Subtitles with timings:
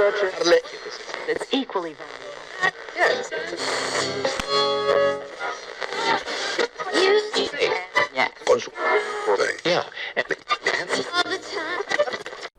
[0.00, 1.96] It's equally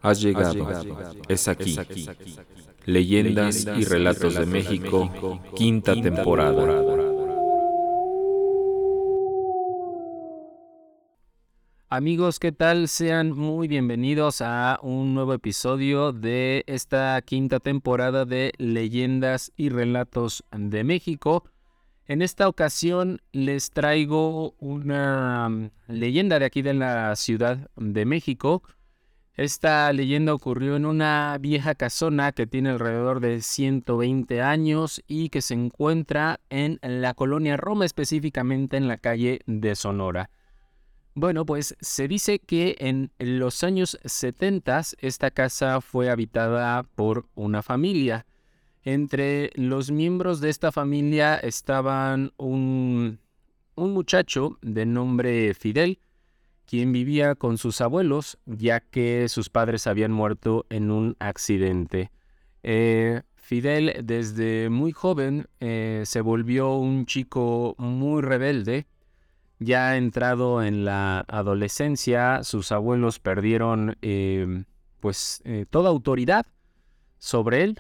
[0.02, 0.68] Has llegado.
[1.30, 1.80] Es aquí.
[2.86, 5.10] Leyendas y relatos de México,
[5.56, 6.99] quinta temporada.
[11.92, 12.88] Amigos, ¿qué tal?
[12.88, 20.44] Sean muy bienvenidos a un nuevo episodio de esta quinta temporada de Leyendas y Relatos
[20.56, 21.46] de México.
[22.06, 28.62] En esta ocasión les traigo una mm, leyenda de aquí de la Ciudad de México.
[29.34, 35.42] Esta leyenda ocurrió en una vieja casona que tiene alrededor de 120 años y que
[35.42, 40.30] se encuentra en la colonia Roma, específicamente en la calle de Sonora.
[41.16, 47.62] Bueno, pues se dice que en los años 70 esta casa fue habitada por una
[47.62, 48.26] familia.
[48.84, 53.20] Entre los miembros de esta familia estaban un,
[53.76, 56.00] un muchacho de nombre Fidel,
[56.66, 62.12] quien vivía con sus abuelos, ya que sus padres habían muerto en un accidente.
[62.64, 68.86] Eh, Fidel desde muy joven eh, se volvió un chico muy rebelde.
[69.60, 74.64] Ya entrado en la adolescencia, sus abuelos perdieron eh,
[75.00, 76.46] pues toda autoridad
[77.18, 77.78] sobre él.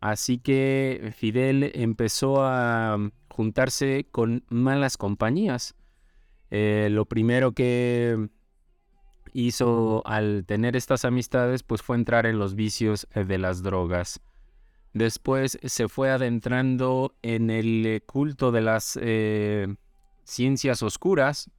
[0.00, 5.74] Así que Fidel empezó a juntarse con malas compañías.
[6.50, 8.28] Eh, lo primero que
[9.32, 14.20] hizo al tener estas amistades pues fue entrar en los vicios eh, de las drogas.
[14.92, 19.76] Después se fue adentrando en el culto de las eh,
[20.30, 21.50] ciencias oscuras.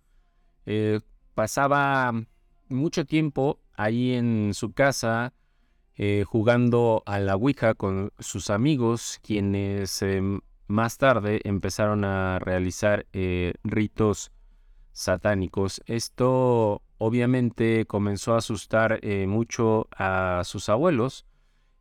[1.33, 2.13] pasaba
[2.69, 5.33] mucho tiempo ahí en su casa
[6.25, 10.03] jugando a la Ouija con sus amigos, quienes
[10.67, 13.05] más tarde empezaron a realizar
[13.63, 14.31] ritos
[14.91, 15.81] satánicos.
[15.85, 21.25] Esto obviamente comenzó a asustar eh, mucho a sus abuelos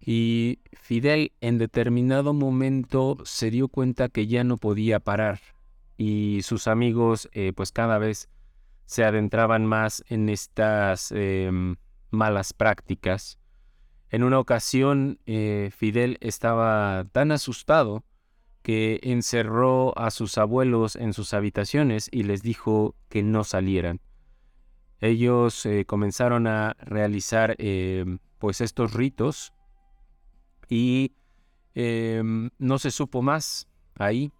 [0.00, 5.40] y Fidel en determinado momento se dio cuenta que ya no podía parar
[6.00, 8.30] y sus amigos eh, pues cada vez
[8.86, 11.76] se adentraban más en estas em,
[12.10, 13.38] malas prácticas.
[14.08, 18.02] En una ocasión eh, Fidel estaba tan asustado
[18.62, 24.00] que encerró a sus abuelos en sus habitaciones y les dijo que no salieran.
[25.00, 28.06] Ellos eh, comenzaron a realizar eh,
[28.38, 29.52] pues estos ritos
[30.66, 31.12] y
[31.74, 33.68] em, no se supo más
[33.98, 34.32] ahí.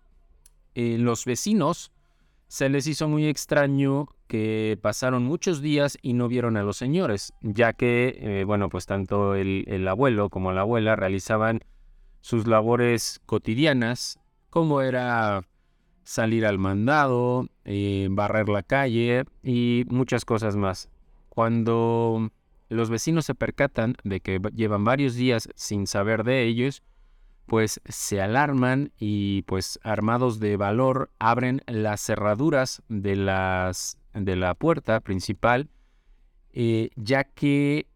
[0.74, 1.92] Los vecinos
[2.48, 7.32] se les hizo muy extraño que pasaron muchos días y no vieron a los señores,
[7.42, 11.60] ya que, eh, bueno, pues tanto el, el abuelo como la abuela realizaban
[12.20, 14.18] sus labores cotidianas,
[14.50, 15.44] como era
[16.04, 20.88] salir al mandado, eh, barrer la calle y muchas cosas más.
[21.28, 22.30] Cuando
[22.68, 26.82] los vecinos se percatan de que llevan varios días sin saber de ellos,
[27.50, 34.54] pues se alarman y pues armados de valor abren las cerraduras de, las, de la
[34.54, 35.68] puerta principal,
[36.52, 37.88] eh, ya que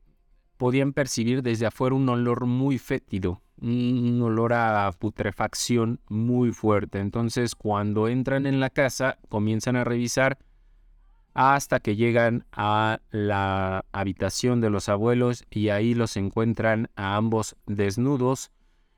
[0.57, 6.99] podían percibir desde afuera un olor muy fétido, un olor a putrefacción muy fuerte.
[6.99, 10.37] Entonces, cuando entran en la casa, comienzan a revisar
[11.33, 17.55] hasta que llegan a la habitación de los abuelos y ahí los encuentran a ambos
[17.67, 18.51] desnudos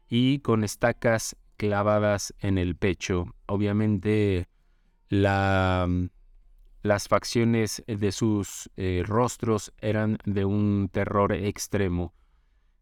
[0.09, 3.35] y con estacas clavadas en el pecho.
[3.47, 4.49] Obviamente,
[5.09, 5.89] la,
[6.83, 12.15] las facciones de sus eh, rostros eran de un terror extremo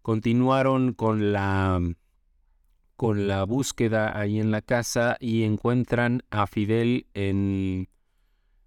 [0.04, 1.80] continuaron con la
[2.94, 7.88] con la búsqueda ahí en la casa y encuentran a Fidel en,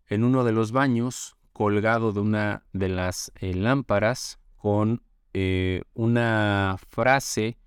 [0.08, 5.04] en uno de los baños, colgado de una de las eh, lámparas, con
[5.36, 7.60] eh, una frase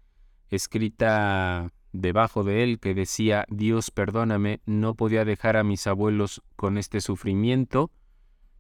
[0.50, 6.78] escrita debajo de él que decía, Dios perdóname, no podía dejar a mis abuelos con
[6.78, 7.91] este sufrimiento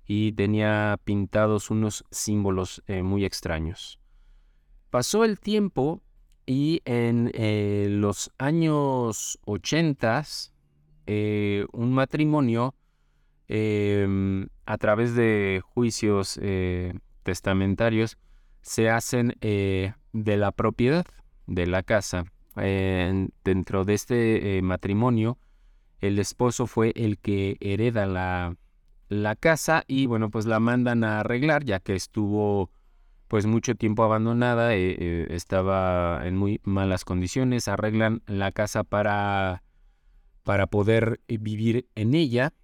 [0.06, 4.00] y tenía pintados unos símbolos eh, muy extraños.
[4.90, 6.02] Pasó el tiempo
[6.46, 10.24] y en eh, los años 80
[11.06, 12.74] eh, un matrimonio
[13.46, 16.40] em, a través de juicios
[17.22, 18.18] testamentarios
[18.62, 21.06] se hacen de la propiedad
[21.46, 22.24] de la casa.
[22.56, 25.38] dentro de este matrimonio,
[26.00, 28.56] el esposo fue el que hereda la,
[29.10, 32.70] la casa y bueno, pues la mandan a arreglar ya que estuvo
[33.28, 39.62] pues mucho tiempo abandonada, eh, eh, estaba en muy malas condiciones, arreglan la casa para,
[40.42, 42.54] para poder vivir en ella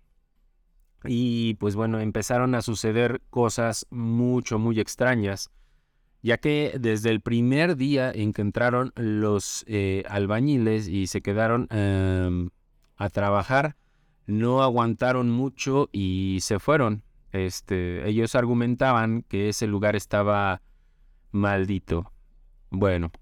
[1.04, 5.50] y pues bueno, empezaron a suceder cosas mucho, muy extrañas,
[6.22, 11.68] ya que desde el primer día en que entraron los eh, albañiles y se quedaron
[11.70, 12.50] em,
[12.96, 13.76] a trabajar,
[14.26, 17.02] no aguantaron mucho y se fueron.
[17.32, 20.62] Este, ellos argumentaban que ese lugar estaba
[21.30, 22.12] maldito.
[22.70, 23.12] Bueno,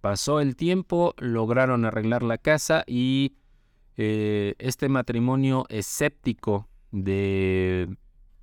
[0.00, 3.36] pasó el tiempo, lograron arreglar la casa y
[3.96, 7.88] eh, este matrimonio escéptico de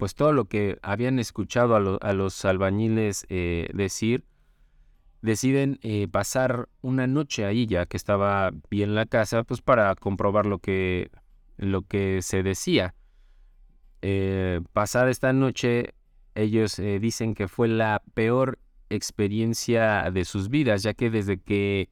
[0.03, 4.25] pues todo lo que habían escuchado a, los albañiles eh, decir,
[5.21, 10.45] deciden eh, pasar una noche ahí ya que estaba bien la casa, pues para comprobar
[10.45, 11.09] lo que,
[11.55, 12.95] lo que se decía.
[14.01, 15.93] Eh, pasada esta noche,
[16.35, 18.59] ellos dicen que fue la peor
[18.89, 21.87] experiencia de sus vidas, ya que desde que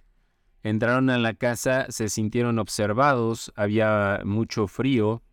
[0.64, 5.24] entraron a la casa se sintieron observados, había mucho frío,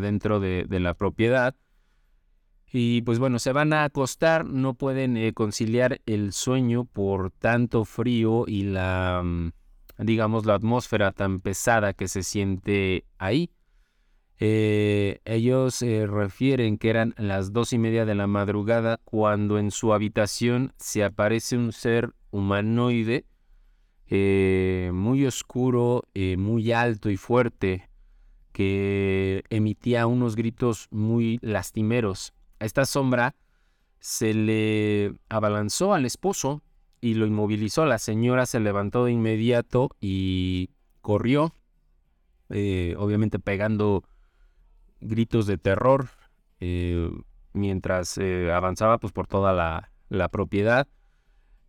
[0.00, 1.54] dentro de, la propiedad.
[2.76, 7.84] Y pues bueno, se van a acostar, no pueden eh, conciliar el sueño por tanto
[7.84, 9.52] frío y la, mm,
[9.98, 13.52] digamos, la atmósfera tan pesada que se siente ahí.
[14.40, 19.70] Eh, ellos eh, refieren que eran las dos y media de la madrugada cuando en
[19.70, 23.24] su habitación se aparece un ser humanoide
[24.92, 26.02] muy oscuro,
[26.38, 27.88] muy alto y fuerte
[28.52, 32.34] que emitía unos gritos muy lastimeros.
[32.64, 33.36] A esta sombra
[34.00, 36.62] se le abalanzó al esposo
[37.02, 37.84] y lo inmovilizó.
[37.84, 40.70] La señora se levantó de inmediato y
[41.02, 41.54] corrió,
[42.48, 44.04] eh, obviamente pegando
[45.02, 46.08] gritos de terror
[46.60, 47.10] eh,
[47.52, 50.88] mientras eh, avanzaba pues, por toda la, la propiedad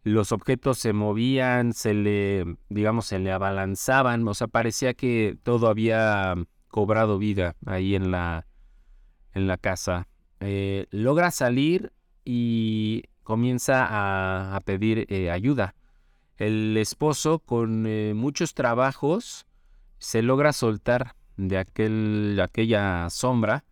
[0.04, 5.68] los objetos se movían, se le, digamos, se le abalanzaban, o sea, parecía que todo
[5.68, 6.36] había
[6.70, 8.46] cobrado vida ahí en la,
[9.34, 10.08] en la casa.
[10.48, 11.92] Eh, logra salir
[12.24, 15.76] y comienza a, pedir eh, ayuda.
[16.38, 19.48] El esposo, con eh, muchos trabajos,
[19.98, 23.64] se logra soltar de, aquel, aquella sombra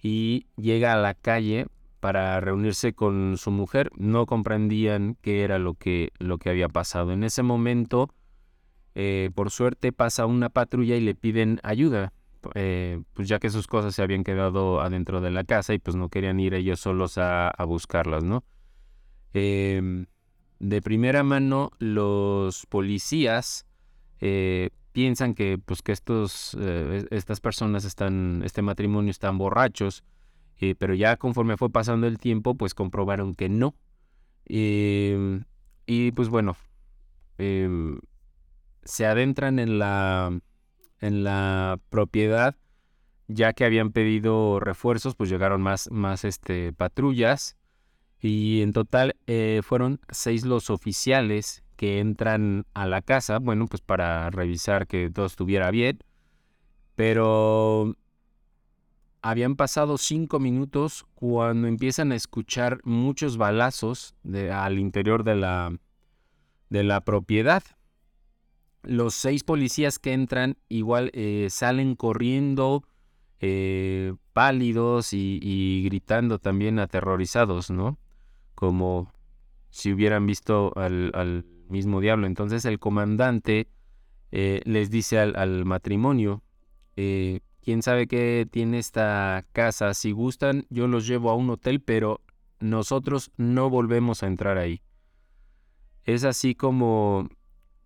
[0.00, 1.66] y llega a la calle
[1.98, 3.90] para reunirse con su mujer.
[3.96, 7.12] No comprendían qué era lo que, lo que había pasado.
[7.12, 8.14] En ese momento,
[9.34, 12.12] por suerte, pasa una patrulla y le piden ayuda.
[12.54, 15.96] Eh, pues ya que sus cosas se habían quedado adentro de la casa y pues
[15.96, 18.44] no querían ir ellos solos a, buscarlas, ¿no?
[19.32, 20.06] Em,
[20.58, 23.66] de primera mano, los policías
[24.20, 30.04] eh, piensan que pues que estos, eh, estas personas están, este matrimonio están borrachos,
[30.78, 33.74] pero ya conforme fue pasando el tiempo, pues comprobaron que no.
[34.44, 35.44] Em,
[35.86, 36.54] y pues bueno,
[37.38, 37.98] em,
[38.84, 40.38] se adentran en la
[41.00, 42.56] en la propiedad,
[43.28, 47.56] ya que habían pedido refuerzos, pues llegaron más, más este, patrullas
[48.20, 53.80] y en total eh, fueron seis los oficiales que entran a la casa, bueno, pues
[53.80, 56.00] para revisar que todo estuviera bien,
[56.94, 57.96] pero
[59.22, 65.74] habían pasado cinco minutos cuando empiezan a escuchar muchos balazos de, al interior de la,
[66.68, 67.62] de la propiedad
[68.82, 72.84] los seis policías que entran igual eh, salen corriendo
[73.40, 77.98] eh, pálidos y, gritando también aterrorizados, ¿no?
[78.54, 79.12] Como
[79.70, 82.26] si hubieran visto al, mismo diablo.
[82.26, 83.68] Entonces el comandante
[84.32, 86.42] eh, les dice al, matrimonio,
[86.94, 92.20] quién sabe qué tiene esta casa, si gustan yo los llevo a un hotel, pero
[92.58, 94.82] nosotros no volvemos a entrar ahí.
[96.04, 97.28] Es así como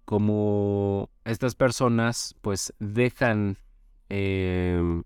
[0.05, 3.59] como estas personas pues dejan,
[4.09, 5.05] em,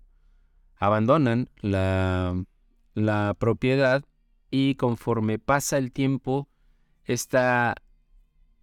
[0.77, 2.43] abandonan la,
[2.93, 4.03] la propiedad
[4.51, 6.47] y conforme pasa el tiempo,
[7.05, 7.75] esta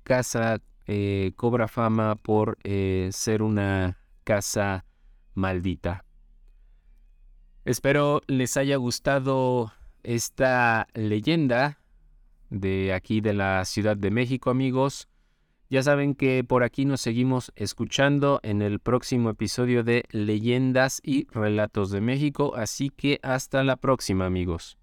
[0.02, 4.85] casa eh, cobra fama por eh, ser una casa
[5.35, 6.05] maldita.
[7.64, 9.73] Espero les haya gustado
[10.05, 11.81] esta leyenda
[12.50, 15.09] de aquí de la Ciudad de México, amigos.
[15.68, 21.26] Ya saben que por aquí nos seguimos escuchando en el próximo episodio de Leyendas y
[21.32, 24.78] Relatos de México, así que hasta la próxima amigos.